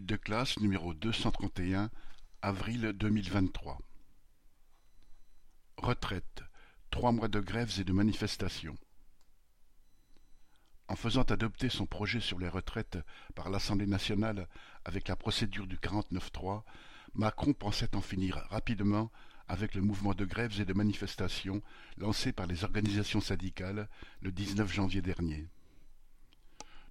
De 0.00 0.16
classe 0.16 0.60
numéro 0.60 0.94
deux 0.94 1.12
cent 1.12 1.32
trente 1.32 1.58
et 1.58 1.74
un, 1.74 1.90
avril 2.40 2.92
deux 2.92 3.08
mille 3.08 3.28
vingt-trois. 3.28 3.78
Retraite. 5.76 6.44
Trois 6.90 7.12
mois 7.12 7.28
de 7.28 7.40
grèves 7.40 7.80
et 7.80 7.84
de 7.84 7.92
manifestations. 7.92 8.76
En 10.86 10.94
faisant 10.94 11.24
adopter 11.24 11.68
son 11.68 11.84
projet 11.84 12.20
sur 12.20 12.38
les 12.38 12.48
retraites 12.48 12.98
par 13.34 13.50
l'Assemblée 13.50 13.86
nationale 13.86 14.48
avec 14.84 15.08
la 15.08 15.16
procédure 15.16 15.66
du 15.66 15.76
49-3, 15.76 16.62
Macron 17.14 17.52
pensait 17.52 17.94
en 17.96 18.00
finir 18.00 18.36
rapidement 18.50 19.10
avec 19.48 19.74
le 19.74 19.82
mouvement 19.82 20.14
de 20.14 20.24
grèves 20.24 20.60
et 20.60 20.64
de 20.64 20.74
manifestations 20.74 21.60
lancé 21.96 22.32
par 22.32 22.46
les 22.46 22.64
organisations 22.64 23.20
syndicales 23.20 23.88
le 24.20 24.30
19 24.30 24.72
janvier 24.72 25.02
dernier. 25.02 25.48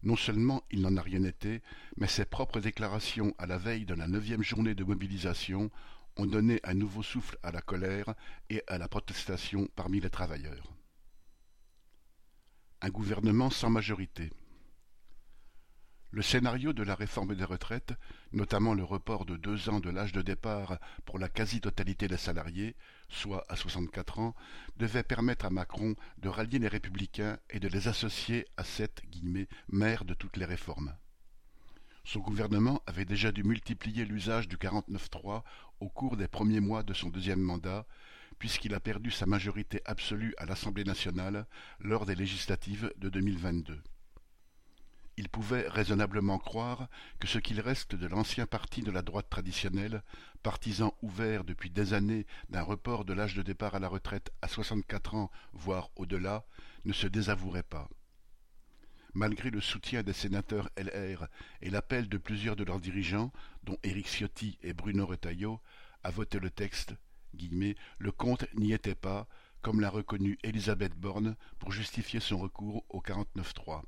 Non 0.08 0.16
seulement 0.16 0.64
il 0.72 0.84
n'en 0.84 0.96
a 0.96 1.02
rien 1.02 1.26
été, 1.26 1.62
mais 1.98 2.08
ses 2.08 2.24
propres 2.24 2.62
déclarations 2.62 3.36
à 3.38 3.46
la 3.46 3.58
veille 3.58 3.84
de 3.84 3.94
la 3.94 4.08
neuvième 4.08 4.42
journée 4.42 4.74
de 4.74 4.86
mobilisation 4.86 5.70
ont 6.16 6.26
donné 6.26 6.62
un 6.64 6.76
nouveau 6.76 7.04
souffle 7.04 7.38
à 7.44 7.52
la 7.52 7.60
colère 7.60 8.14
et 8.50 8.64
à 8.68 8.78
la 8.78 8.88
protestation 8.88 9.68
parmi 9.76 10.00
les 10.00 10.10
travailleurs. 10.10 10.72
Un 12.80 12.88
gouvernement 12.88 13.50
sans 13.50 13.70
majorité. 13.70 14.32
Le 16.18 16.24
scénario 16.24 16.74
de 16.74 16.82
la 16.82 16.96
réforme 16.96 17.36
des 17.36 17.44
retraites, 17.44 17.94
notamment 18.34 18.74
le 18.74 18.84
report 18.84 19.24
de 19.24 19.38
deux 19.38 19.70
ans 19.70 19.80
de 19.80 19.92
l'âge 19.92 20.14
de 20.14 20.24
départ 20.24 20.80
pour 21.06 21.20
la 21.20 21.30
quasi-totalité 21.30 22.08
des 22.08 22.18
salariés, 22.18 22.76
soit 23.08 23.46
à 23.50 23.56
64 23.56 24.18
ans, 24.18 24.36
devait 24.78 25.04
permettre 25.04 25.46
à 25.46 25.52
Macron 25.52 25.94
de 26.18 26.28
rallier 26.28 26.58
les 26.58 26.70
républicains 26.70 27.38
et 27.52 27.60
de 27.60 27.68
les 27.68 27.88
associer 27.88 28.48
à 28.58 28.64
cette 28.64 29.04
«mère 29.70 30.06
de 30.06 30.16
toutes 30.16 30.38
les 30.38 30.46
réformes». 30.46 30.96
Son 32.04 32.22
gouvernement 32.22 32.82
avait 32.88 33.06
déjà 33.06 33.32
dû 33.32 33.44
multiplier 33.44 34.04
l'usage 34.04 34.48
du 34.48 34.58
49-3 34.58 35.44
au 35.82 35.88
cours 35.88 36.18
des 36.18 36.28
premiers 36.28 36.62
mois 36.62 36.82
de 36.82 36.96
son 36.96 37.10
deuxième 37.10 37.42
mandat, 37.42 37.86
puisqu'il 38.40 38.74
a 38.74 38.80
perdu 38.80 39.12
sa 39.12 39.28
majorité 39.28 39.84
absolue 39.86 40.34
à 40.40 40.48
l'Assemblée 40.48 40.84
nationale 40.84 41.46
lors 41.80 42.08
des 42.08 42.16
législatives 42.16 42.92
de 42.98 43.10
2022 43.10 43.80
il 45.18 45.30
pouvait 45.30 45.68
raisonnablement 45.68 46.38
croire 46.38 46.88
que 47.20 47.28
ce 47.28 47.40
qu'il 47.40 47.60
reste 47.60 47.96
de 47.96 48.08
l'ancien 48.08 48.46
parti 48.46 48.84
de 48.84 48.92
la 48.92 49.02
droite 49.02 49.30
traditionnelle, 49.30 50.04
partisan 50.44 50.96
ouvert 51.02 51.44
depuis 51.44 51.72
des 51.72 51.94
années 51.96 52.28
d'un 52.50 52.62
report 52.62 53.04
de 53.04 53.14
l'âge 53.14 53.34
de 53.34 53.42
départ 53.42 53.74
à 53.74 53.80
la 53.80 53.88
retraite 53.88 54.32
à 54.44 54.48
soixante-quatre 54.48 55.16
ans, 55.16 55.32
voire 55.54 55.90
au-delà, 55.96 56.46
ne 56.86 56.94
se 56.94 57.08
désavouerait 57.08 57.64
pas. 57.64 57.90
Malgré 59.16 59.50
le 59.50 59.60
soutien 59.60 60.04
des 60.04 60.14
sénateurs 60.14 60.70
LR 60.78 61.28
et 61.64 61.72
l'appel 61.72 62.08
de 62.08 62.20
plusieurs 62.20 62.56
de 62.56 62.64
leurs 62.64 62.80
dirigeants, 62.80 63.34
dont 63.64 63.78
Éric 63.82 64.08
Ciotti 64.08 64.60
et 64.62 64.74
Bruno 64.74 65.08
Retailleau, 65.08 65.60
à 66.04 66.12
voter 66.12 66.40
le 66.40 66.52
texte, 66.52 66.94
le 67.34 68.12
compte 68.12 68.46
n'y 68.54 68.74
était 68.74 68.96
pas, 68.96 69.28
comme 69.64 69.82
l'a 69.82 69.90
reconnu 69.90 70.38
Elisabeth 70.44 70.94
Borne 70.96 71.36
pour 71.58 71.72
justifier 71.72 72.20
son 72.20 72.38
recours 72.38 72.86
au 72.90 73.02
49-3. 73.02 73.82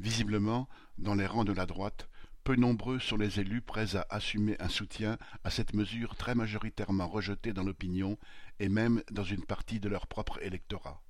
Visiblement, 0.00 0.68
dans 0.98 1.14
les 1.14 1.26
rangs 1.26 1.44
de 1.44 1.52
la 1.52 1.66
droite, 1.66 2.08
peu 2.42 2.56
nombreux 2.56 2.98
sont 2.98 3.16
les 3.16 3.40
élus 3.40 3.62
prêts 3.62 3.96
à 3.96 4.06
assumer 4.10 4.56
un 4.60 4.68
soutien 4.68 5.16
à 5.44 5.50
cette 5.50 5.74
mesure 5.74 6.16
très 6.16 6.34
majoritairement 6.34 7.08
rejetée 7.08 7.52
dans 7.52 7.64
l'opinion 7.64 8.18
et 8.60 8.68
même 8.68 9.02
dans 9.10 9.24
une 9.24 9.44
partie 9.44 9.80
de 9.80 9.88
leur 9.88 10.06
propre 10.06 10.42
électorat 10.42 11.00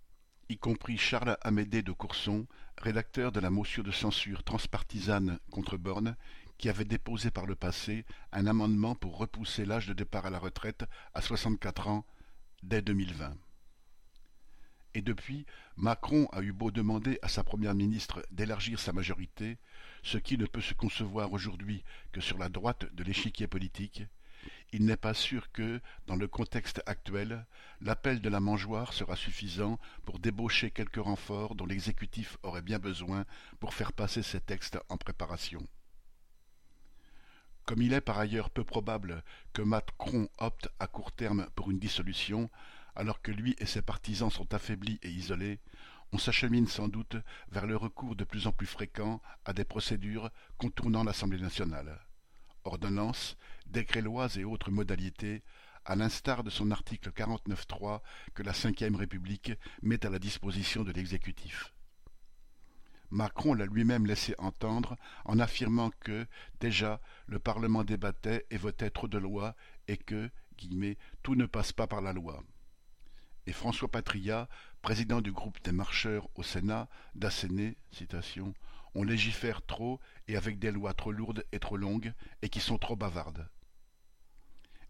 y 0.49 0.59
compris 0.59 0.99
Charles 0.99 1.37
Amédée 1.43 1.83
de 1.83 1.93
Courson, 1.93 2.47
rédacteur 2.79 3.33
de 3.33 3.41
la 3.41 3.51
motion 3.51 3.83
de 3.83 3.91
censure 3.91 4.45
transpartisane 4.45 5.39
contre 5.51 5.77
Borne, 5.77 6.17
qui 6.59 6.69
avait 6.69 6.85
déposé 6.85 7.31
par 7.31 7.47
le 7.47 7.55
passé 7.55 8.05
un 8.33 8.47
amendement 8.47 8.95
pour 8.95 9.19
repousser 9.19 9.65
l'âge 9.65 9.87
de 9.87 9.93
départ 9.93 10.27
à 10.27 10.31
la 10.31 10.39
retraite 10.39 10.85
à 11.15 11.21
soixante-quatre 11.21 11.89
ans 11.89 12.05
dès 12.63 12.83
2020. 12.83 13.35
Et 14.95 15.03
depuis, 15.03 15.45
Macron 15.77 16.29
a 16.33 16.41
eu 16.41 16.53
beau 16.53 16.71
demander 16.71 17.19
à 17.23 17.29
sa 17.29 17.43
première 17.43 17.75
ministre 17.75 18.25
d'élargir 18.31 18.79
sa 18.79 18.93
majorité, 18.93 19.59
ce 20.05 20.19
qui 20.19 20.39
ne 20.39 20.47
peut 20.47 20.61
se 20.61 20.75
concevoir 20.75 21.33
aujourd'hui 21.33 21.83
que 22.13 22.21
sur 22.21 22.39
la 22.39 22.49
droite 22.49 22.87
de 22.95 23.03
l'échiquier 23.03 23.49
politique, 23.49 24.05
il 24.73 24.85
n'est 24.85 24.97
pas 24.97 25.15
sûr 25.15 25.51
que, 25.53 25.81
dans 26.07 26.17
le 26.17 26.29
contexte 26.29 26.83
actuel, 26.87 27.47
l'appel 27.81 28.21
de 28.21 28.29
la 28.29 28.41
mangeoire 28.41 28.93
sera 28.93 29.17
suffisant 29.17 29.79
pour 30.05 30.19
débaucher 30.19 30.71
quelques 30.71 31.03
renforts 31.03 31.55
dont 31.55 31.67
l'exécutif 31.67 32.37
aurait 32.43 32.63
bien 32.63 32.79
besoin 32.79 33.25
pour 33.61 33.75
faire 33.75 33.93
passer 33.93 34.23
ces 34.23 34.41
textes 34.41 34.79
en 34.89 34.97
préparation. 34.97 35.67
Comme 37.65 37.83
il 37.83 37.95
est 37.95 38.03
par 38.03 38.19
ailleurs 38.19 38.51
peu 38.51 38.65
probable 38.65 39.25
que 39.55 39.63
Macron 39.63 40.29
opte 40.39 40.69
à 40.79 40.87
court 40.87 41.13
terme 41.13 41.49
pour 41.55 41.71
une 41.71 41.79
dissolution, 41.79 42.51
alors 42.97 43.23
que 43.23 43.33
lui 43.33 43.57
et 43.59 43.67
ses 43.67 43.83
partisans 43.83 44.31
sont 44.31 44.55
affaiblis 44.55 44.99
et 45.03 45.11
isolés, 45.11 45.59
on 46.13 46.19
s'achemine 46.19 46.69
sans 46.69 46.89
doute 46.89 47.17
vers 47.51 47.67
le 47.67 47.77
recours 47.77 48.15
de 48.15 48.25
plus 48.25 48.47
en 48.47 48.53
plus 48.53 48.67
fréquent 48.67 49.21
à 49.45 49.53
des 49.53 49.65
procédures 49.65 50.31
contournant 50.59 51.03
l'Assemblée 51.03 51.41
nationale. 51.41 51.99
Ordonnances, 52.65 53.37
décrets 53.67 54.01
lois 54.01 54.29
et 54.37 54.45
autres 54.45 54.71
modalités, 54.71 55.43
à 55.85 55.97
l'instar 55.97 56.45
de 56.45 56.51
son 56.51 56.71
article 56.71 57.11
49.3 57.11 58.01
que 58.35 58.43
la 58.43 58.53
Ve 58.53 58.97
République 58.97 59.53
met 59.83 60.07
à 60.07 60.11
la 60.11 60.19
disposition 60.19 60.85
de 60.85 60.93
l'exécutif. 60.93 61.75
Macron 63.11 63.55
l'a 63.55 63.67
lui-même 63.67 64.07
laissé 64.07 64.35
entendre 64.39 64.97
en 65.25 65.39
affirmant 65.39 65.91
que, 66.01 66.27
déjà, 66.61 67.01
le 67.27 67.39
Parlement 67.39 67.85
débattait 67.85 68.47
et 68.51 68.57
votait 68.57 68.91
trop 68.91 69.09
de 69.09 69.19
lois 69.19 69.55
et 69.89 69.97
que, 69.97 70.31
guillemets, 70.57 70.97
tout 71.23 71.35
ne 71.35 71.47
passe 71.47 71.73
pas 71.73 71.87
par 71.87 72.01
la 72.01 72.13
loi 72.13 72.43
et 73.47 73.53
François 73.53 73.89
Patria, 73.89 74.49
président 74.83 75.21
du 75.21 75.33
groupe 75.33 75.63
des 75.63 75.73
marcheurs 75.73 76.29
au 76.35 76.43
Sénat, 76.43 76.89
d'asséner 77.15 77.77
citation, 77.91 78.55
On 78.95 79.03
légifère 79.03 79.63
trop 79.63 79.99
et 80.29 80.37
avec 80.37 80.59
des 80.59 80.71
lois 80.71 80.95
trop 80.95 81.11
lourdes 81.11 81.45
et 81.51 81.59
trop 81.59 81.77
longues 81.77 82.13
et 82.43 82.49
qui 82.49 82.61
sont 82.61 82.79
trop 82.79 82.95
bavardes. 82.95 83.49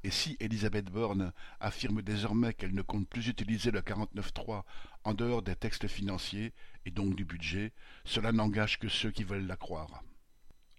Et 0.02 0.10
si 0.10 0.36
Elisabeth 0.40 0.90
Borne 0.90 1.32
affirme 1.60 2.02
désormais 2.02 2.52
qu'elle 2.52 2.74
ne 2.74 2.82
compte 2.82 3.08
plus 3.08 3.28
utiliser 3.28 3.70
le 3.70 3.80
49.3 3.80 4.64
en 5.04 5.14
dehors 5.14 5.40
des 5.40 5.56
textes 5.56 5.88
financiers 5.88 6.52
et 6.84 6.90
donc 6.90 7.16
du 7.16 7.24
budget, 7.24 7.72
cela 8.04 8.30
n'engage 8.30 8.78
que 8.78 8.88
ceux 8.88 9.10
qui 9.10 9.24
veulent 9.24 9.46
la 9.46 9.56
croire 9.56 10.02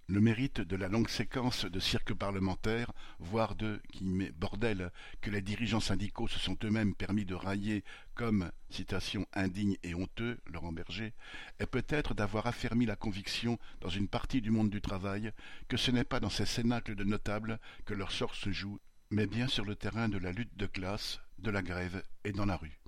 le 0.08 0.22
mérite 0.22 0.62
de 0.62 0.76
la 0.76 0.88
longue 0.88 1.10
séquence 1.10 1.66
de 1.66 1.80
cirques 1.80 2.14
parlementaires, 2.14 2.92
voire 3.20 3.56
de 3.56 3.82
«bordel» 4.40 4.92
que 5.22 5.32
les 5.32 5.42
dirigeants 5.42 5.80
syndicaux 5.80 6.28
se 6.28 6.40
sont 6.40 6.58
eux-mêmes 6.64 6.94
permis 6.94 7.26
de 7.26 7.34
railler 7.34 7.84
comme 8.14 8.52
citation 8.70 9.26
indigne 9.34 9.78
et 9.84 9.96
honteux, 9.96 10.40
Laurent 10.46 10.72
Berger, 10.72 11.14
est 11.60 11.66
peut-être 11.66 12.14
d'avoir 12.14 12.46
affermi 12.46 12.86
la 12.86 12.96
conviction 12.96 13.58
dans 13.82 13.90
une 13.90 14.08
partie 14.08 14.42
du 14.42 14.52
monde 14.52 14.70
du 14.70 14.82
travail 14.82 15.32
que 15.68 15.78
ce 15.78 15.92
n'est 15.92 16.04
pas 16.04 16.20
dans 16.20 16.30
ces 16.30 16.46
cénacles 16.46 16.96
de 16.96 17.04
notables 17.04 17.60
que 17.86 17.96
leur 17.96 18.12
sort 18.12 18.36
se 18.36 18.52
joue, 18.52 18.80
mais 19.10 19.26
bien 19.26 19.48
sur 19.48 19.66
le 19.66 19.76
terrain 19.76 20.08
de 20.08 20.20
la 20.20 20.32
lutte 20.32 20.56
de 20.56 20.68
classe, 20.68 21.20
de 21.40 21.50
la 21.50 21.64
grève 21.64 22.04
et 22.24 22.32
dans 22.32 22.46
la 22.46 22.58
rue. 22.58 22.80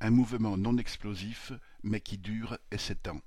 Un 0.00 0.10
mouvement 0.10 0.56
non 0.56 0.78
explosif, 0.78 1.52
mais 1.82 2.00
qui 2.00 2.16
dure 2.16 2.58
et 2.70 2.78
s'étend. 2.78 3.20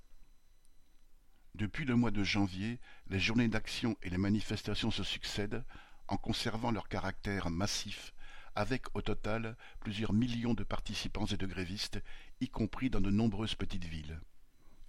Depuis 1.56 1.86
le 1.86 1.96
mois 1.96 2.10
de 2.10 2.24
janvier, 2.24 2.80
les 3.10 3.20
journées 3.20 3.48
d'action 3.48 3.96
et 4.02 4.10
les 4.10 4.18
manifestations 4.18 4.90
se 4.90 5.04
succèdent, 5.04 5.64
en 6.08 6.18
conservant 6.18 6.72
leur 6.72 6.90
caractère 6.90 7.52
massif, 7.52 8.14
avec 8.56 8.86
au 8.96 9.04
total 9.04 9.56
plusieurs 9.80 10.14
millions 10.14 10.56
de 10.56 10.64
participants 10.64 11.28
et 11.28 11.38
de 11.38 11.46
grévistes, 11.46 12.02
y 12.42 12.50
compris 12.50 12.90
dans 12.90 13.02
de 13.02 13.12
nombreuses 13.12 13.54
petites 13.54 13.86
villes. 13.86 14.20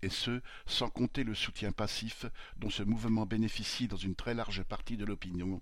Et 0.00 0.08
ce, 0.08 0.40
sans 0.64 0.88
compter 0.88 1.22
le 1.22 1.34
soutien 1.34 1.70
passif 1.70 2.24
dont 2.56 2.70
ce 2.70 2.82
mouvement 2.82 3.26
bénéficie 3.26 3.86
dans 3.86 3.96
une 3.98 4.14
très 4.14 4.32
large 4.32 4.62
partie 4.62 4.96
de 4.96 5.04
l'opinion, 5.04 5.60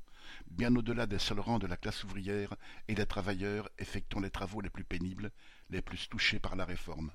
bien 0.52 0.74
au-delà 0.76 1.06
des 1.06 1.18
seuls 1.18 1.40
rangs 1.40 1.58
de 1.58 1.66
la 1.66 1.76
classe 1.76 2.04
ouvrière 2.04 2.54
et 2.86 2.94
des 2.94 3.06
travailleurs 3.06 3.68
effectuant 3.78 4.20
les 4.20 4.30
travaux 4.30 4.60
les 4.60 4.70
plus 4.70 4.84
pénibles, 4.84 5.32
les 5.68 5.82
plus 5.82 6.08
touchés 6.08 6.38
par 6.38 6.54
la 6.54 6.64
réforme. 6.64 7.10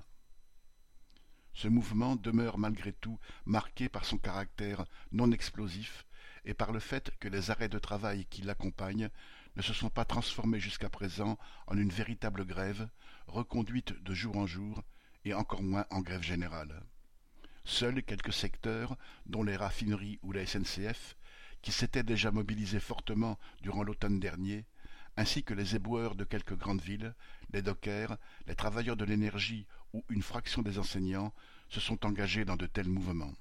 Ce 1.58 1.66
mouvement 1.66 2.14
demeure 2.14 2.56
malgré 2.56 2.92
tout 2.92 3.18
marqué 3.44 3.88
par 3.88 4.04
son 4.04 4.16
caractère 4.16 4.84
non 5.10 5.32
explosif 5.32 6.06
et 6.44 6.54
par 6.54 6.70
le 6.70 6.78
fait 6.78 7.10
que 7.18 7.26
les 7.26 7.50
arrêts 7.50 7.68
de 7.68 7.80
travail 7.80 8.26
qui 8.26 8.42
l'accompagnent 8.42 9.10
ne 9.56 9.62
se 9.62 9.72
sont 9.72 9.90
pas 9.90 10.04
transformés 10.04 10.60
jusqu'à 10.60 10.88
présent 10.88 11.36
en 11.66 11.76
une 11.76 11.90
véritable 11.90 12.44
grève, 12.44 12.88
reconduite 13.26 14.00
de 14.04 14.14
jour 14.14 14.36
en 14.36 14.46
jour, 14.46 14.84
et 15.24 15.34
encore 15.34 15.64
moins 15.64 15.84
en 15.90 16.00
grève 16.00 16.22
générale. 16.22 16.80
Seuls 17.64 18.04
quelques 18.04 18.32
secteurs, 18.32 18.96
dont 19.26 19.42
les 19.42 19.56
raffineries 19.56 20.20
ou 20.22 20.30
la 20.30 20.46
SNCF, 20.46 21.16
qui 21.60 21.72
s'étaient 21.72 22.04
déjà 22.04 22.30
mobilisés 22.30 22.78
fortement 22.78 23.36
durant 23.62 23.82
l'automne 23.82 24.20
dernier, 24.20 24.64
ainsi 25.18 25.42
que 25.42 25.52
les 25.52 25.74
éboueurs 25.74 26.14
de 26.14 26.22
quelques 26.22 26.56
grandes 26.56 26.80
villes, 26.80 27.12
les 27.52 27.60
dockers, 27.60 28.16
les 28.46 28.54
travailleurs 28.54 28.96
de 28.96 29.04
l'énergie 29.04 29.66
ou 29.92 30.04
une 30.10 30.22
fraction 30.22 30.62
des 30.62 30.78
enseignants, 30.78 31.34
se 31.68 31.80
sont 31.80 32.06
engagés 32.06 32.44
dans 32.44 32.54
de 32.54 32.66
tels 32.66 32.88
mouvements. 32.88 33.34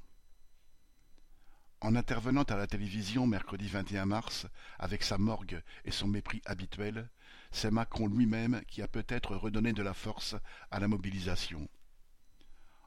En 1.81 1.95
intervenant 1.95 2.41
à 2.41 2.57
la 2.57 2.65
télévision 2.65 3.27
mercredi 3.27 3.67
21 3.67 4.07
mars, 4.07 4.47
avec 4.79 5.03
sa 5.03 5.19
morgue 5.19 5.61
et 5.85 5.91
son 5.91 6.07
mépris 6.07 6.41
habituel, 6.47 7.11
c'est 7.51 7.69
Macron 7.69 8.07
lui-même 8.07 8.63
qui 8.67 8.81
a 8.81 8.87
peut-être 8.87 9.35
redonné 9.35 9.71
de 9.71 9.83
la 9.83 9.93
force 9.93 10.35
à 10.71 10.79
la 10.79 10.87
mobilisation. 10.87 11.69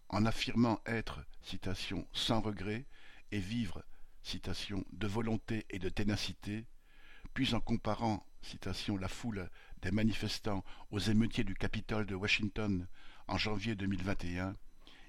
En 0.09 0.27
affirmant 0.27 0.81
être, 0.85 1.25
citation, 1.43 2.09
sans 2.13 2.41
regret 2.41 2.87
et 3.31 3.39
vivre, 3.39 3.85
citation, 4.25 4.85
de 4.91 5.07
volonté 5.07 5.65
et 5.71 5.79
de 5.79 5.89
ténacité, 5.89 6.67
puis 7.35 7.55
en 7.55 7.61
comparant, 7.61 8.27
la 8.99 9.09
foule 9.09 9.49
des 9.83 9.91
manifestants 9.91 10.65
aux 10.91 10.99
émeutiers 10.99 11.45
du 11.45 11.55
Capitole 11.55 12.07
de 12.07 12.15
Washington 12.15 12.87
en 13.29 13.39
janvier 13.39 13.75
2021, 13.75 14.57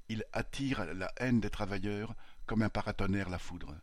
il 0.10 0.24
attire 0.34 0.86
la 0.94 1.12
haine 1.18 1.40
des 1.40 1.50
travailleurs 1.50 2.16
comme 2.46 2.62
un 2.62 2.70
paratonnerre 2.70 3.30
la 3.30 3.40
foudre. 3.40 3.76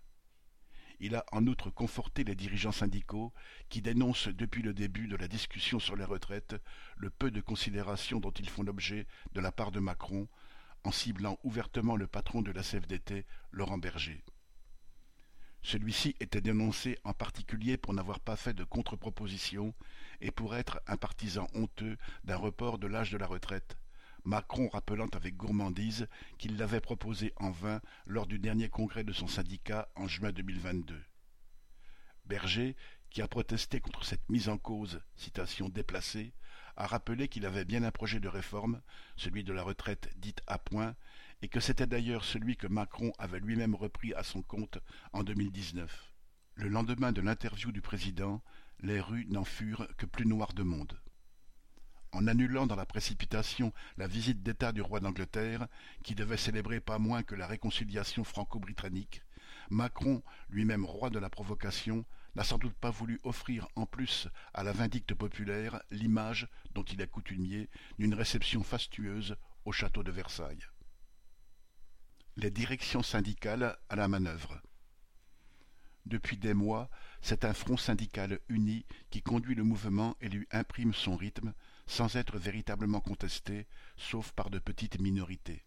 Il 1.01 1.15
a 1.15 1.25
en 1.33 1.47
outre 1.47 1.71
conforté 1.71 2.25
les 2.25 2.35
dirigeants 2.35 2.73
syndicaux 2.73 3.33
qui 3.69 3.83
dénoncent 3.83 4.29
depuis 4.29 4.63
le 4.63 4.75
début 4.75 5.07
de 5.07 5.17
la 5.17 5.29
discussion 5.29 5.79
sur 5.79 5.97
les 5.97 6.05
retraites 6.05 6.57
le 6.97 7.11
peu 7.11 7.31
de 7.31 7.41
considération 7.41 8.21
dont 8.21 8.33
ils 8.33 8.49
font 8.49 8.63
l'objet 8.63 9.07
de 9.33 9.41
la 9.41 9.53
part 9.53 9.71
de 9.71 9.81
Macron 9.81 10.29
en 10.85 10.93
ciblant 10.93 11.39
ouvertement 11.45 11.97
le 11.97 12.07
patron 12.07 12.43
de 12.43 12.53
la 12.53 12.63
CFDT, 12.63 13.27
Laurent 13.53 13.79
Berger. 13.79 14.25
Celui-ci 15.69 16.17
était 16.19 16.41
dénoncé 16.41 16.99
en 17.05 17.13
particulier 17.13 17.77
pour 17.77 17.93
n'avoir 17.93 18.21
pas 18.21 18.37
fait 18.37 18.55
de 18.55 18.65
contre-proposition 18.65 19.75
et 20.23 20.31
pour 20.31 20.57
être 20.57 20.81
un 20.87 20.97
partisan 20.97 21.47
honteux 21.53 21.99
d'un 22.25 22.39
report 22.39 22.79
de 22.79 22.87
l'âge 22.87 23.11
de 23.11 23.19
la 23.19 23.27
retraite, 23.27 23.77
Macron 24.25 24.71
rappelant 24.71 25.09
avec 25.13 25.37
gourmandise 25.37 26.09
qu'il 26.39 26.57
l'avait 26.57 26.81
proposé 26.81 27.35
en 27.37 27.51
vain 27.51 27.83
lors 28.07 28.27
du 28.27 28.39
dernier 28.39 28.71
congrès 28.71 29.05
de 29.05 29.13
son 29.13 29.27
syndicat 29.27 29.91
en 29.95 30.09
juin 30.09 30.33
2022. 30.33 30.99
Berger, 32.25 32.75
qui 33.11 33.21
a 33.21 33.29
protesté 33.29 33.79
contre 33.79 34.07
cette 34.07 34.27
mise 34.31 34.49
en 34.49 34.57
cause, 34.57 35.03
citation 35.17 35.69
déplacée, 35.69 36.33
a 36.79 36.87
rappelé 36.87 37.29
qu'il 37.29 37.45
avait 37.45 37.67
bien 37.67 37.83
un 37.83 37.91
projet 37.91 38.21
de 38.21 38.29
réforme, 38.29 38.81
celui 39.17 39.45
de 39.45 39.53
la 39.53 39.65
retraite 39.65 40.09
dite 40.17 40.41
à 40.47 40.57
point, 40.57 40.97
et 41.43 41.49
que 41.49 41.61
c'était 41.61 41.87
d'ailleurs 41.87 42.25
celui 42.25 42.57
que 42.57 42.67
Macron 42.67 43.13
avait 43.19 43.41
lui-même 43.41 43.75
repris 43.75 44.13
à 44.15 44.23
son 44.23 44.43
compte 44.43 44.79
en 45.13 45.23
2019. 45.23 46.13
Le 46.55 46.69
lendemain 46.69 47.13
de 47.13 47.21
l'interview 47.21 47.71
du 47.71 47.81
président, 47.81 48.43
les 48.81 49.01
rues 49.01 49.27
n'en 49.27 49.45
furent 49.45 49.87
que 49.97 50.07
plus 50.07 50.27
noires 50.27 50.55
de 50.55 50.65
monde. 50.65 51.01
En 52.11 52.27
annulant 52.27 52.67
dans 52.67 52.75
la 52.75 52.87
précipitation 52.87 53.73
la 53.97 54.07
visite 54.07 54.43
d'État 54.43 54.73
du 54.73 54.81
roi 54.81 54.99
d'Angleterre, 54.99 55.69
qui 56.03 56.15
devait 56.15 56.37
célébrer 56.37 56.81
pas 56.81 56.99
moins 56.99 57.23
que 57.23 57.35
la 57.35 57.47
réconciliation 57.47 58.25
franco-britannique, 58.25 59.23
Macron, 59.71 60.23
lui-même 60.49 60.85
roi 60.85 61.11
de 61.11 61.19
la 61.19 61.31
provocation, 61.31 62.05
n'a 62.35 62.45
sans 62.45 62.59
doute 62.59 62.75
pas 62.75 62.91
voulu 62.91 63.21
offrir 63.25 63.69
en 63.77 63.87
plus 63.87 64.29
à 64.55 64.63
la 64.63 64.73
vindicte 64.73 65.15
populaire 65.15 65.83
l'image, 65.91 66.49
dont 66.73 66.85
il 66.85 67.01
est 67.01 67.07
coutumier, 67.07 67.69
d'une 67.99 68.15
réception 68.15 68.63
fastueuse 68.63 69.37
au 69.65 69.73
château 69.73 70.03
de 70.03 70.11
Versailles 70.11 70.67
les 72.39 72.53
directions 72.53 73.03
syndicales 73.03 73.77
à 73.89 73.97
la 73.97 74.07
manœuvre. 74.07 74.63
Depuis 76.07 76.37
des 76.37 76.55
mois, 76.55 76.89
c'est 77.21 77.45
un 77.45 77.53
front 77.53 77.77
syndical 77.77 78.39
uni 78.49 78.87
qui 79.11 79.23
conduit 79.23 79.57
le 79.57 79.65
mouvement 79.65 80.17
et 80.21 80.29
lui 80.29 80.47
imprime 80.53 80.95
son 80.95 81.17
rythme, 81.17 81.53
sans 81.89 82.15
être 82.15 82.39
véritablement 82.39 83.01
contesté, 83.01 83.67
sauf 83.97 84.31
par 84.31 84.51
de 84.51 84.61
petites 84.61 85.01
minorités. 85.01 85.65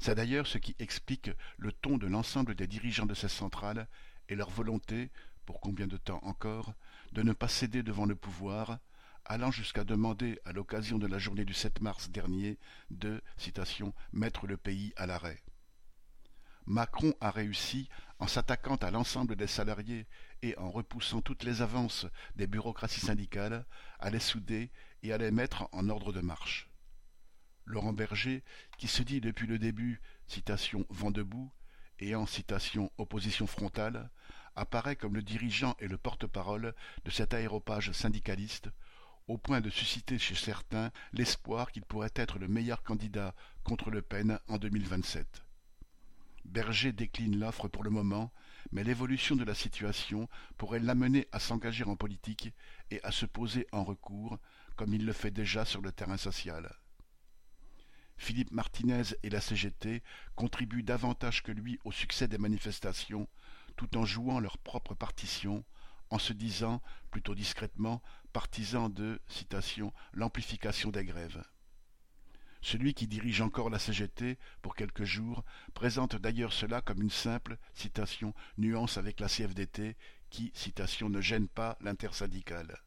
C'est 0.00 0.16
d'ailleurs 0.16 0.48
ce 0.48 0.58
qui 0.58 0.74
explique 0.80 1.30
le 1.56 1.70
ton 1.70 1.98
de 1.98 2.08
l'ensemble 2.08 2.56
des 2.56 2.66
dirigeants 2.66 3.06
de 3.06 3.14
ces 3.14 3.28
centrales 3.28 3.86
et 4.28 4.34
leur 4.34 4.50
volonté, 4.50 5.12
pour 5.46 5.60
combien 5.60 5.86
de 5.86 5.98
temps 5.98 6.20
encore, 6.24 6.74
de 7.12 7.22
ne 7.22 7.32
pas 7.32 7.48
céder 7.48 7.84
devant 7.84 8.06
le 8.06 8.16
pouvoir, 8.16 8.80
allant 9.24 9.52
jusqu'à 9.52 9.84
demander, 9.84 10.40
à 10.44 10.52
l'occasion 10.52 10.98
de 10.98 11.06
la 11.06 11.20
journée 11.20 11.44
du 11.44 11.54
7 11.54 11.80
mars 11.80 12.10
dernier, 12.10 12.58
de 12.90 13.22
citation, 13.36 13.94
mettre 14.12 14.48
le 14.48 14.56
pays 14.56 14.92
à 14.96 15.06
l'arrêt. 15.06 15.40
Macron 16.70 17.14
a 17.20 17.32
réussi, 17.32 17.88
en 18.20 18.28
s'attaquant 18.28 18.76
à 18.76 18.92
l'ensemble 18.92 19.34
des 19.34 19.48
salariés 19.48 20.06
et 20.40 20.56
en 20.56 20.70
repoussant 20.70 21.20
toutes 21.20 21.42
les 21.42 21.62
avances 21.62 22.06
des 22.36 22.46
bureaucraties 22.46 23.00
syndicales, 23.00 23.66
à 23.98 24.08
les 24.08 24.20
souder 24.20 24.70
et 25.02 25.12
à 25.12 25.18
les 25.18 25.32
mettre 25.32 25.68
en 25.72 25.88
ordre 25.88 26.12
de 26.12 26.20
marche. 26.20 26.70
Laurent 27.64 27.92
Berger, 27.92 28.44
qui 28.78 28.86
se 28.86 29.02
dit 29.02 29.20
depuis 29.20 29.48
le 29.48 29.58
début 29.58 30.00
citation 30.28 30.86
vent 30.90 31.10
debout 31.10 31.50
et 31.98 32.14
en 32.14 32.24
citation 32.24 32.92
opposition 32.98 33.48
frontale, 33.48 34.08
apparaît 34.54 34.94
comme 34.94 35.16
le 35.16 35.22
dirigeant 35.22 35.74
et 35.80 35.88
le 35.88 35.98
porte-parole 35.98 36.76
de 37.04 37.10
cet 37.10 37.34
aéropage 37.34 37.90
syndicaliste, 37.90 38.70
au 39.26 39.38
point 39.38 39.60
de 39.60 39.70
susciter 39.70 40.20
chez 40.20 40.36
certains 40.36 40.92
l'espoir 41.12 41.72
qu'il 41.72 41.82
pourrait 41.82 42.14
être 42.14 42.38
le 42.38 42.46
meilleur 42.46 42.84
candidat 42.84 43.34
contre 43.64 43.90
Le 43.90 44.02
Pen 44.02 44.38
en 44.46 44.58
2027. 44.58 45.49
Berger 46.50 46.92
décline 46.92 47.38
l'offre 47.38 47.68
pour 47.68 47.84
le 47.84 47.90
moment, 47.90 48.32
mais 48.72 48.82
l'évolution 48.82 49.36
de 49.36 49.44
la 49.44 49.54
situation 49.54 50.28
pourrait 50.56 50.80
l'amener 50.80 51.28
à 51.30 51.38
s'engager 51.38 51.84
en 51.84 51.94
politique 51.94 52.52
et 52.90 53.00
à 53.04 53.12
se 53.12 53.24
poser 53.24 53.68
en 53.70 53.84
recours, 53.84 54.36
comme 54.74 54.92
il 54.92 55.06
le 55.06 55.12
fait 55.12 55.30
déjà 55.30 55.64
sur 55.64 55.80
le 55.80 55.92
terrain 55.92 56.16
social. 56.16 56.68
Philippe 58.16 58.50
Martinez 58.50 59.14
et 59.22 59.30
la 59.30 59.40
CGT 59.40 60.02
contribuent 60.34 60.82
davantage 60.82 61.44
que 61.44 61.52
lui 61.52 61.78
au 61.84 61.92
succès 61.92 62.26
des 62.26 62.36
manifestations, 62.36 63.28
tout 63.76 63.96
en 63.96 64.04
jouant 64.04 64.40
leur 64.40 64.58
propre 64.58 64.94
partition, 64.94 65.64
en 66.10 66.18
se 66.18 66.32
disant, 66.32 66.82
plutôt 67.12 67.36
discrètement, 67.36 68.02
partisans 68.32 68.92
de 68.92 69.20
l'amplification 70.14 70.90
des 70.90 71.04
grèves. 71.04 71.44
Celui 72.62 72.92
qui 72.94 73.06
dirige 73.06 73.40
encore 73.40 73.70
la 73.70 73.78
CGT, 73.78 74.38
pour 74.60 74.74
quelques 74.74 75.04
jours, 75.04 75.44
présente 75.72 76.16
d'ailleurs 76.16 76.52
cela 76.52 76.82
comme 76.82 77.00
une 77.00 77.10
simple 77.10 77.56
citation 77.74 78.34
nuance 78.58 78.98
avec 78.98 79.20
la 79.20 79.28
CFDT 79.28 79.96
qui, 80.28 80.52
citation, 80.54 81.08
ne 81.08 81.20
gêne 81.20 81.48
pas 81.48 81.78
l'intersyndicale. 81.80 82.78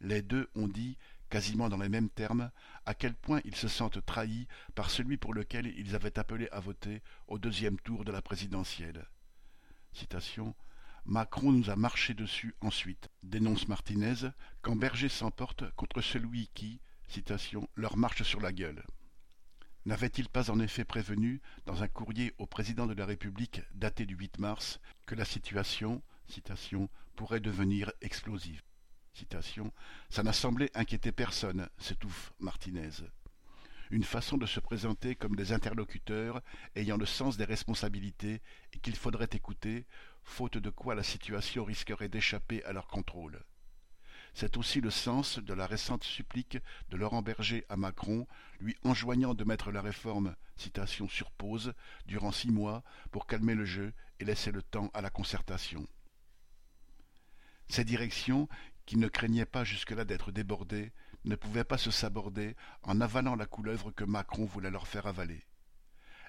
Les 0.00 0.22
deux 0.22 0.48
ont 0.54 0.68
dit, 0.68 0.96
quasiment 1.28 1.68
dans 1.68 1.78
les 1.78 1.88
mêmes 1.88 2.10
termes, 2.10 2.50
à 2.84 2.94
quel 2.94 3.14
point 3.14 3.40
ils 3.44 3.56
se 3.56 3.68
sentent 3.68 4.04
trahis 4.04 4.48
par 4.74 4.90
celui 4.90 5.16
pour 5.16 5.34
lequel 5.34 5.66
ils 5.78 5.94
avaient 5.94 6.18
appelé 6.18 6.48
à 6.50 6.60
voter 6.60 7.02
au 7.28 7.38
deuxième 7.38 7.78
tour 7.78 8.04
de 8.04 8.12
la 8.12 8.22
présidentielle. 8.22 9.06
Macron 11.04 11.52
nous 11.52 11.68
a 11.68 11.74
marché 11.76 12.14
dessus 12.14 12.54
ensuite, 12.60 13.08
dénonce 13.22 13.66
Martinez, 13.66 14.30
quand 14.60 14.76
Berger 14.76 15.08
s'emporte 15.08 15.68
contre 15.72 16.00
celui 16.00 16.48
qui, 16.54 16.80
leur 17.76 17.96
marche 17.96 18.22
sur 18.22 18.40
la 18.40 18.52
gueule. 18.52 18.84
N'avait-il 19.84 20.28
pas 20.28 20.50
en 20.50 20.60
effet 20.60 20.84
prévenu, 20.84 21.40
dans 21.66 21.82
un 21.82 21.88
courrier 21.88 22.32
au 22.38 22.46
président 22.46 22.86
de 22.86 22.94
la 22.94 23.04
République 23.04 23.62
daté 23.74 24.06
du 24.06 24.14
8 24.14 24.38
mars, 24.38 24.80
que 25.06 25.14
la 25.14 25.24
situation 25.24 26.02
pourrait 27.16 27.40
devenir 27.40 27.90
explosive? 28.00 28.62
Ça 30.08 30.22
n'a 30.22 30.32
semblé 30.32 30.70
inquiéter 30.74 31.12
personne, 31.12 31.68
s'étouffe 31.78 32.32
Martinez. 32.38 32.90
Une 33.90 34.04
façon 34.04 34.38
de 34.38 34.46
se 34.46 34.58
présenter 34.58 35.16
comme 35.16 35.36
des 35.36 35.52
interlocuteurs 35.52 36.40
ayant 36.76 36.96
le 36.96 37.04
sens 37.04 37.36
des 37.36 37.44
responsabilités 37.44 38.40
et 38.72 38.78
qu'il 38.78 38.96
faudrait 38.96 39.28
écouter, 39.32 39.84
faute 40.24 40.56
de 40.56 40.70
quoi 40.70 40.94
la 40.94 41.02
situation 41.02 41.64
risquerait 41.64 42.08
d'échapper 42.08 42.64
à 42.64 42.72
leur 42.72 42.86
contrôle. 42.86 43.44
C'est 44.34 44.56
aussi 44.56 44.80
le 44.80 44.90
sens 44.90 45.38
de 45.38 45.52
la 45.52 45.66
récente 45.66 46.04
supplique 46.04 46.58
de 46.88 46.96
Laurent 46.96 47.22
Berger 47.22 47.64
à 47.68 47.76
Macron, 47.76 48.26
lui 48.60 48.76
enjoignant 48.82 49.34
de 49.34 49.44
mettre 49.44 49.70
la 49.70 49.82
réforme 49.82 50.34
citation 50.56 51.08
sur 51.08 51.30
pause 51.30 51.74
durant 52.06 52.32
six 52.32 52.50
mois 52.50 52.82
pour 53.10 53.26
calmer 53.26 53.54
le 53.54 53.64
jeu 53.64 53.92
et 54.20 54.24
laisser 54.24 54.50
le 54.50 54.62
temps 54.62 54.90
à 54.94 55.02
la 55.02 55.10
concertation. 55.10 55.86
Ces 57.68 57.84
directions, 57.84 58.48
qui 58.86 58.96
ne 58.96 59.08
craignaient 59.08 59.46
pas 59.46 59.64
jusque-là 59.64 60.04
d'être 60.04 60.32
débordées, 60.32 60.92
ne 61.24 61.36
pouvaient 61.36 61.64
pas 61.64 61.78
se 61.78 61.90
saborder 61.90 62.56
en 62.82 63.00
avalant 63.00 63.36
la 63.36 63.46
couleuvre 63.46 63.92
que 63.92 64.04
Macron 64.04 64.44
voulait 64.44 64.70
leur 64.70 64.88
faire 64.88 65.06
avaler. 65.06 65.44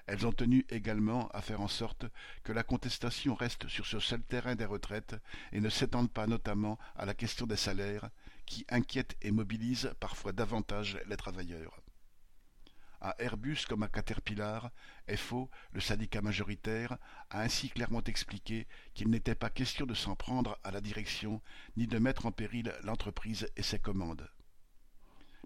Elles 0.06 0.26
ont 0.26 0.32
tenu 0.32 0.66
également 0.68 1.28
à 1.28 1.40
faire 1.40 1.62
en 1.62 1.68
sorte 1.68 2.04
que 2.42 2.52
la 2.52 2.62
contestation 2.62 3.34
reste 3.34 3.68
sur 3.68 3.86
ce 3.86 4.00
seul 4.00 4.22
terrain 4.22 4.54
des 4.54 4.66
retraites 4.66 5.16
et 5.52 5.60
ne 5.60 5.70
s'étende 5.70 6.10
pas 6.10 6.26
notamment 6.26 6.78
à 6.94 7.06
la 7.06 7.14
question 7.14 7.46
des 7.46 7.56
salaires, 7.56 8.10
qui 8.44 8.66
inquiète 8.68 9.16
et 9.22 9.30
mobilise 9.30 9.94
parfois 10.00 10.32
davantage 10.32 10.98
les 11.06 11.16
travailleurs. 11.16 11.80
À 13.00 13.14
Airbus 13.18 13.66
comme 13.68 13.82
à 13.82 13.88
Caterpillar, 13.88 14.70
FO, 15.16 15.50
le 15.72 15.80
syndicat 15.80 16.22
majoritaire, 16.22 16.98
a 17.30 17.40
ainsi 17.42 17.68
clairement 17.70 18.02
expliqué 18.04 18.66
qu'il 18.94 19.08
n'était 19.08 19.34
pas 19.34 19.50
question 19.50 19.86
de 19.86 19.94
s'en 19.94 20.16
prendre 20.16 20.58
à 20.64 20.70
la 20.70 20.80
direction 20.80 21.42
ni 21.76 21.86
de 21.86 21.98
mettre 21.98 22.26
en 22.26 22.32
péril 22.32 22.74
l'entreprise 22.82 23.48
et 23.56 23.62
ses 23.62 23.78
commandes. 23.78 24.26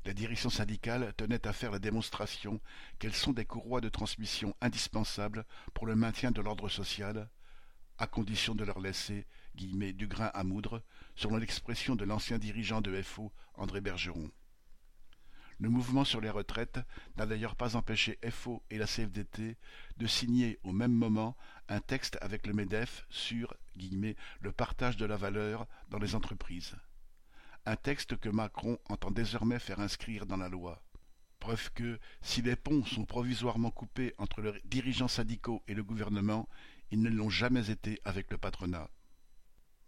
La 0.04 0.14
direction 0.14 0.50
syndicale 0.50 1.12
tenait 1.16 1.46
à 1.46 1.52
faire 1.52 1.70
la 1.70 1.78
démonstration 1.78 2.60
qu'elles 2.98 3.14
sont 3.14 3.32
des 3.32 3.44
courroies 3.44 3.80
de 3.80 3.88
transmission 3.88 4.54
indispensables 4.60 5.44
pour 5.74 5.86
le 5.86 5.96
maintien 5.96 6.30
de 6.30 6.40
l'ordre 6.40 6.68
social, 6.68 7.28
à 7.98 8.06
condition 8.06 8.54
de 8.54 8.64
leur 8.64 8.80
laisser 8.80 9.26
guillemets, 9.56 9.92
du 9.92 10.06
grain 10.06 10.30
à 10.34 10.44
moudre, 10.44 10.82
selon 11.16 11.36
l'expression 11.36 11.96
de 11.96 12.04
l'ancien 12.04 12.38
dirigeant 12.38 12.80
de 12.80 13.02
FO, 13.02 13.32
André 13.54 13.80
Bergeron. 13.80 14.30
Le 15.60 15.68
mouvement 15.68 16.04
sur 16.04 16.20
les 16.20 16.30
retraites 16.30 16.78
n'a 17.16 17.26
d'ailleurs 17.26 17.56
pas 17.56 17.74
empêché 17.74 18.18
FO 18.30 18.62
et 18.70 18.78
la 18.78 18.86
CFDT 18.86 19.56
de 19.96 20.06
signer 20.06 20.60
au 20.62 20.70
même 20.70 20.92
moment 20.92 21.36
un 21.68 21.80
texte 21.80 22.16
avec 22.20 22.46
le 22.46 22.52
MEDEF 22.52 23.04
sur 23.10 23.54
le 23.74 24.52
partage 24.52 24.96
de 24.96 25.04
la 25.04 25.16
valeur 25.16 25.66
dans 25.90 25.98
les 25.98 26.14
entreprises. 26.14 26.76
Un 27.68 27.76
texte 27.76 28.16
que 28.16 28.30
Macron 28.30 28.78
entend 28.88 29.10
désormais 29.10 29.58
faire 29.58 29.80
inscrire 29.80 30.24
dans 30.24 30.38
la 30.38 30.48
loi. 30.48 30.82
Preuve 31.38 31.70
que, 31.74 31.98
si 32.22 32.40
les 32.40 32.56
ponts 32.56 32.82
sont 32.82 33.04
provisoirement 33.04 33.70
coupés 33.70 34.14
entre 34.16 34.40
les 34.40 34.58
dirigeants 34.64 35.06
syndicaux 35.06 35.62
et 35.68 35.74
le 35.74 35.84
gouvernement, 35.84 36.48
ils 36.90 37.02
ne 37.02 37.10
l'ont 37.10 37.28
jamais 37.28 37.68
été 37.68 38.00
avec 38.06 38.30
le 38.30 38.38
patronat. 38.38 38.88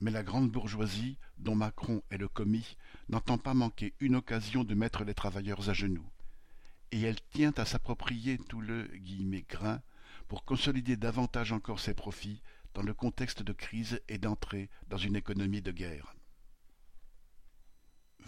Mais 0.01 0.11
la 0.11 0.23
grande 0.23 0.51
bourgeoisie, 0.51 1.17
dont 1.39 1.55
Macron 1.55 2.03
est 2.11 2.19
le 2.19 2.29
commis, 2.29 2.77
n'entend 3.09 3.39
pas 3.39 3.55
manquer 3.55 3.95
une 3.99 4.17
occasion 4.17 4.63
de 4.63 4.75
mettre 4.75 5.03
les 5.03 5.15
travailleurs 5.15 5.71
à 5.71 5.73
genoux. 5.73 6.11
Et 6.93 7.01
elle 7.01 7.23
tient 7.33 7.55
à 7.57 7.65
s'approprier 7.65 8.37
tout 8.37 8.61
le 8.61 8.91
«grain 9.49 9.81
pour 10.29 10.45
consolider 10.45 10.99
davantage 10.99 11.51
encore 11.51 11.81
ses 11.81 11.95
profits 11.95 12.43
dans 12.75 12.83
le 12.83 12.93
contexte 12.93 13.43
de 13.43 13.55
crise 13.55 14.03
et 14.07 14.19
d'entrée 14.19 14.69
dans 14.89 14.99
une 14.99 15.17
économie 15.17 15.63
de 15.63 15.73
guerre. 15.73 16.15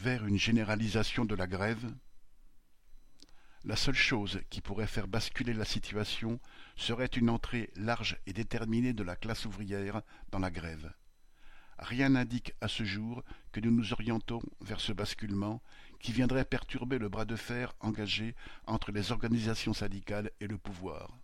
Vers 0.02 0.26
une 0.26 0.37
généralisation 0.37 1.25
de 1.25 1.37
la 1.37 1.47
grève, 1.47 1.94
la 3.62 3.76
seule 3.76 3.94
chose 3.94 4.40
qui 4.50 4.61
pourrait 4.61 4.88
faire 4.88 5.06
basculer 5.06 5.52
la 5.52 5.64
situation 5.64 6.40
serait 6.75 7.06
une 7.06 7.30
entrée 7.30 7.71
large 7.76 8.18
et 8.26 8.32
déterminée 8.32 8.94
de 8.94 9.04
la 9.04 9.14
classe 9.14 9.47
ouvrière 9.47 10.02
dans 10.32 10.40
la 10.40 10.50
grève. 10.50 10.92
Rien 11.78 12.09
n'indique 12.09 12.52
à 12.61 12.66
ce 12.66 12.82
jour 12.82 13.23
que 13.52 13.61
nous 13.61 13.71
nous 13.71 13.92
orientons 13.92 14.42
vers 14.61 14.80
ce 14.80 14.92
basculement 14.92 15.62
qui 16.00 16.11
viendrait 16.11 16.47
perturber 16.47 16.99
le 16.99 17.09
bras 17.09 17.25
de 17.25 17.37
fer 17.37 17.73
engagé 17.78 18.35
entre 18.66 18.90
les 18.90 19.12
organisations 19.12 19.73
syndicales 19.73 20.32
et 20.40 20.49
le 20.49 20.59
pouvoir. 20.59 21.16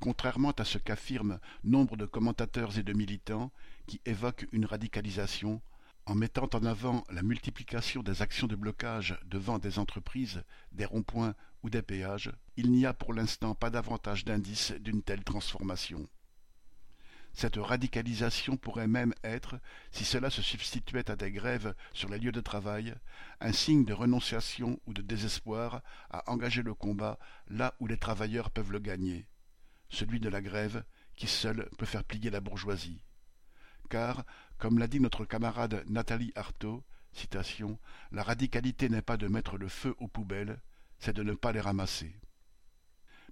Contrairement 0.00 0.50
à 0.50 0.66
ce 0.66 0.76
qu'affirment 0.76 1.40
nombre 1.62 1.96
de 1.96 2.04
commentateurs 2.04 2.78
et 2.78 2.82
de 2.82 2.92
militants 2.92 3.50
qui 3.86 4.02
évoquent 4.04 4.48
une 4.52 4.66
radicalisation, 4.66 5.62
en 6.06 6.14
mettant 6.14 6.48
en 6.52 6.64
avant 6.64 7.04
la 7.10 7.22
multiplication 7.22 8.02
des 8.02 8.20
actions 8.20 8.46
de 8.46 8.56
blocage 8.56 9.18
devant 9.24 9.58
des 9.58 9.78
entreprises, 9.78 10.42
des 10.72 10.84
ronds-points 10.84 11.34
ou 11.62 11.70
des 11.70 11.82
péages, 11.82 12.30
il 12.56 12.70
n'y 12.70 12.84
a 12.84 12.92
pour 12.92 13.14
l'instant 13.14 13.54
pas 13.54 13.70
davantage 13.70 14.24
d'indices 14.24 14.72
d'une 14.72 15.02
telle 15.02 15.24
transformation. 15.24 16.06
Cette 17.32 17.56
radicalisation 17.56 18.56
pourrait 18.56 18.86
même 18.86 19.14
être, 19.24 19.58
si 19.90 20.04
cela 20.04 20.30
se 20.30 20.42
substituait 20.42 21.10
à 21.10 21.16
des 21.16 21.32
grèves 21.32 21.74
sur 21.92 22.08
les 22.08 22.18
lieux 22.18 22.32
de 22.32 22.40
travail, 22.40 22.94
un 23.40 23.52
signe 23.52 23.84
de 23.84 23.92
renonciation 23.92 24.78
ou 24.86 24.92
de 24.92 25.02
désespoir 25.02 25.82
à 26.10 26.30
engager 26.30 26.62
le 26.62 26.74
combat 26.74 27.18
là 27.48 27.74
où 27.80 27.86
les 27.86 27.98
travailleurs 27.98 28.50
peuvent 28.50 28.70
le 28.70 28.78
gagner, 28.78 29.26
celui 29.88 30.20
de 30.20 30.28
la 30.28 30.42
grève 30.42 30.84
qui 31.16 31.26
seul 31.26 31.68
peut 31.78 31.86
faire 31.86 32.04
plier 32.04 32.30
la 32.30 32.40
bourgeoisie 32.40 33.02
car, 33.88 34.24
comme 34.58 34.78
l'a 34.78 34.86
dit 34.86 35.00
notre 35.00 35.24
camarade 35.24 35.84
Nathalie 35.88 36.32
Arthaud, 36.34 36.82
citation, 37.12 37.78
la 38.12 38.22
radicalité 38.22 38.88
n'est 38.88 39.02
pas 39.02 39.16
de 39.16 39.28
mettre 39.28 39.58
le 39.58 39.68
feu 39.68 39.94
aux 39.98 40.08
poubelles, 40.08 40.60
c'est 40.98 41.14
de 41.14 41.22
ne 41.22 41.34
pas 41.34 41.52
les 41.52 41.60
ramasser. 41.60 42.14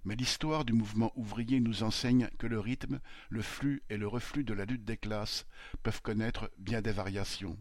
Mais 0.05 0.15
l'histoire 0.15 0.65
du 0.65 0.73
mouvement 0.73 1.13
ouvrier 1.15 1.59
nous 1.59 1.83
enseigne 1.83 2.29
que 2.37 2.47
le 2.47 2.59
rythme, 2.59 2.99
le 3.29 3.41
flux 3.41 3.83
et 3.89 3.97
le 3.97 4.07
reflux 4.07 4.43
de 4.43 4.53
la 4.53 4.65
lutte 4.65 4.83
des 4.83 4.97
classes 4.97 5.45
peuvent 5.81 6.01
connaître 6.01 6.51
bien 6.57 6.81
des 6.81 6.91
variations. 6.91 7.57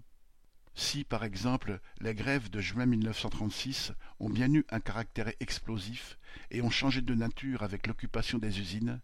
Si, 0.75 1.05
par 1.05 1.23
exemple, 1.23 1.81
les 2.01 2.15
grèves 2.15 2.51
de 2.51 2.61
juin 2.61 2.87
1936 2.87 3.93
ont 4.19 4.31
bien 4.31 4.53
eu 4.53 4.65
un 4.71 4.81
caractère 4.81 5.31
explosif 5.39 6.19
et 6.51 6.63
ont 6.63 6.71
changé 6.71 7.03
de 7.03 7.15
nature 7.15 7.63
avec 7.63 7.87
l'occupation 7.87 8.39
des 8.39 8.59
usines, 8.59 9.01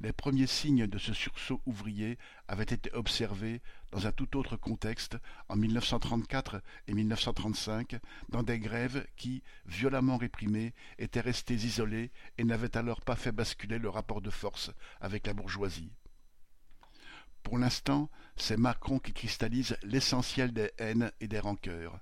les 0.00 0.12
premiers 0.12 0.46
signes 0.46 0.86
de 0.86 0.98
ce 0.98 1.12
sursaut 1.12 1.60
ouvrier 1.66 2.18
avaient 2.48 2.62
été 2.64 2.92
observés 2.94 3.60
dans 3.92 4.06
un 4.06 4.12
tout 4.12 4.36
autre 4.36 4.56
contexte 4.56 5.18
en 5.48 5.56
1934 5.56 6.62
et 6.88 6.94
1935 6.94 7.96
dans 8.30 8.42
des 8.42 8.58
grèves 8.58 9.06
qui, 9.16 9.42
violemment 9.66 10.16
réprimées, 10.16 10.74
étaient 10.98 11.20
restées 11.20 11.54
isolées 11.54 12.10
et 12.38 12.44
n'avaient 12.44 12.76
alors 12.76 13.02
pas 13.02 13.16
fait 13.16 13.32
basculer 13.32 13.78
le 13.78 13.90
rapport 13.90 14.22
de 14.22 14.30
force 14.30 14.70
avec 15.00 15.26
la 15.26 15.34
bourgeoisie. 15.34 15.92
Pour 17.42 17.58
l'instant, 17.58 18.10
c'est 18.36 18.56
Macron 18.56 18.98
qui 18.98 19.12
cristallise 19.12 19.76
l'essentiel 19.82 20.52
des 20.52 20.70
haines 20.78 21.12
et 21.20 21.28
des 21.28 21.40
rancœurs 21.40 22.00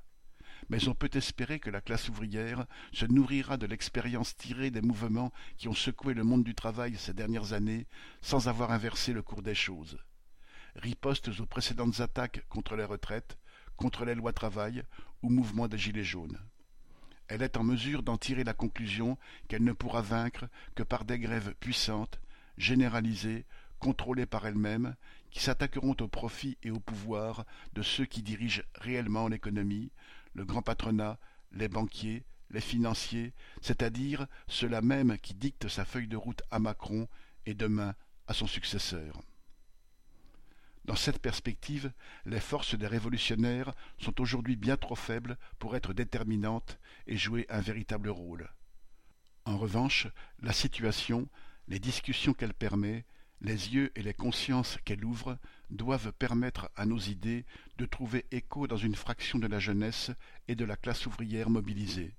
mais 0.69 0.89
on 0.89 0.95
peut 0.95 1.11
espérer 1.15 1.59
que 1.59 1.71
la 1.71 1.81
classe 1.81 2.09
ouvrière 2.09 2.67
se 2.93 3.07
nourrira 3.07 3.57
de 3.57 3.67
l'expérience 3.67 4.37
tirée 4.37 4.71
des 4.71 4.83
mouvements 4.83 5.33
qui 5.57 5.69
ont 5.69 5.75
secoué 5.75 6.15
le 6.15 6.25
monde 6.25 6.45
du 6.45 6.55
travail 6.55 6.97
ces 6.97 7.15
dernières 7.15 7.53
années 7.53 7.87
sans 8.21 8.49
avoir 8.49 8.71
inversé 8.71 9.13
le 9.13 9.23
cours 9.23 9.43
des 9.43 9.55
choses. 9.55 9.99
Ripostes 10.77 11.41
aux 11.41 11.47
précédentes 11.47 12.01
attaques 12.01 12.45
contre 12.49 12.77
les 12.77 12.85
retraites, 12.85 13.39
contre 13.77 14.05
les 14.05 14.15
lois 14.15 14.33
travail 14.33 14.83
ou 15.23 15.31
mouvement 15.31 15.69
des 15.69 15.79
gilets 15.79 16.05
jaunes. 16.05 16.39
Elle 17.29 17.43
est 17.43 17.57
en 17.57 17.65
mesure 17.65 18.03
d'en 18.03 18.17
tirer 18.17 18.45
la 18.45 18.55
conclusion 18.55 19.19
qu'elle 19.49 19.65
ne 19.65 19.73
pourra 19.73 20.03
vaincre 20.03 20.49
que 20.75 20.83
par 20.83 21.05
des 21.05 21.19
grèves 21.19 21.55
puissantes, 21.61 22.21
généralisées, 22.57 23.45
contrôlées 23.79 24.27
par 24.27 24.47
elles-mêmes, 24.47 24.97
qui 25.31 25.41
s'attaqueront 25.41 25.97
au 26.01 26.09
profit 26.09 26.57
et 26.63 26.71
au 26.71 26.81
pouvoir 26.81 27.45
de 27.75 27.83
ceux 27.83 28.07
qui 28.07 28.23
dirigent 28.23 28.63
réellement 28.77 29.29
l'économie, 29.29 29.91
le 30.35 30.45
grand 30.45 30.63
patronat, 30.63 31.19
les 31.53 31.69
banquiers, 31.69 32.25
les 32.51 32.61
financiers, 32.61 33.33
c'est-à-dire 33.61 34.27
ceux-là 34.47 34.81
même 34.81 35.19
qui 35.19 35.35
dictent 35.35 35.69
sa 35.69 35.85
feuille 35.85 36.09
de 36.09 36.17
route 36.17 36.43
à 36.51 36.59
Macron 36.59 37.09
et 37.47 37.55
demain 37.55 37.95
à 38.27 38.35
son 38.35 38.47
successeur. 38.47 39.23
Dans 40.85 40.97
cette 40.97 41.19
perspective, 41.19 41.93
les 42.25 42.41
forces 42.41 42.75
des 42.75 42.87
révolutionnaires 42.87 43.75
sont 43.99 44.21
aujourd'hui 44.23 44.57
bien 44.57 44.79
trop 44.79 44.95
faibles 44.95 45.37
pour 45.59 45.77
être 45.77 45.93
déterminantes 45.93 46.79
et 47.07 47.19
jouer 47.19 47.45
un 47.51 47.61
véritable 47.61 48.09
rôle. 48.09 48.51
En 49.45 49.59
revanche, 49.59 50.09
la 50.41 50.53
situation, 50.53 51.29
les 51.69 51.79
discussions 51.79 52.33
qu'elle 52.33 52.55
permet, 52.55 53.05
les 53.41 53.75
yeux 53.75 53.93
et 53.95 54.03
les 54.03 54.15
consciences 54.15 54.79
qu'elle 54.85 55.05
ouvre 55.05 55.39
doivent 55.71 56.13
permettre 56.13 56.71
à 56.77 56.87
nos 56.87 56.99
idées 56.99 57.45
de 57.77 57.87
trouver 57.87 58.27
écho 58.31 58.67
dans 58.67 58.77
une 58.77 58.95
fraction 58.95 59.39
de 59.39 59.47
la 59.47 59.59
jeunesse 59.59 60.11
et 60.49 60.57
de 60.57 60.65
la 60.65 60.77
classe 60.77 61.07
ouvrière 61.07 61.51
mobilisée. 61.51 62.15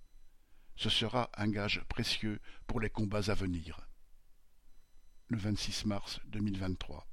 Ce 0.75 0.89
sera 0.89 1.29
un 1.35 1.49
gage 1.49 1.83
précieux 1.89 2.39
pour 2.67 2.79
les 2.79 2.89
combats 2.89 3.29
à 3.29 3.33
venir. 3.33 3.81
Le 5.27 5.37
26 5.37 5.85
mars 5.85 6.21
2023. 6.27 7.08